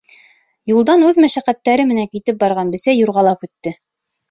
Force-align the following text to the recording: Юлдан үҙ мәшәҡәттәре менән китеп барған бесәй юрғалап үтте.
Юлдан 0.71 1.05
үҙ 1.09 1.19
мәшәҡәттәре 1.25 1.85
менән 1.91 2.11
китеп 2.17 2.41
барған 2.47 2.75
бесәй 2.79 3.01
юрғалап 3.05 3.49
үтте. 3.51 3.79